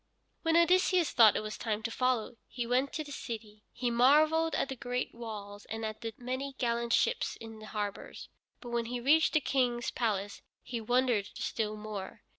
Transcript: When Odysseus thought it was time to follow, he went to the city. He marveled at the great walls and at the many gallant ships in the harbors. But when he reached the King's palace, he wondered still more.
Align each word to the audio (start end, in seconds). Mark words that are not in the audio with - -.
When 0.41 0.57
Odysseus 0.57 1.11
thought 1.11 1.35
it 1.35 1.43
was 1.43 1.59
time 1.59 1.83
to 1.83 1.91
follow, 1.91 2.37
he 2.47 2.65
went 2.65 2.91
to 2.93 3.03
the 3.03 3.11
city. 3.11 3.61
He 3.71 3.91
marveled 3.91 4.55
at 4.55 4.67
the 4.69 4.75
great 4.75 5.13
walls 5.13 5.65
and 5.65 5.85
at 5.85 6.01
the 6.01 6.11
many 6.17 6.55
gallant 6.57 6.91
ships 6.91 7.35
in 7.35 7.59
the 7.59 7.67
harbors. 7.67 8.27
But 8.61 8.69
when 8.71 8.85
he 8.85 8.99
reached 8.99 9.33
the 9.33 9.39
King's 9.41 9.91
palace, 9.91 10.41
he 10.63 10.81
wondered 10.81 11.29
still 11.35 11.75
more. 11.77 12.23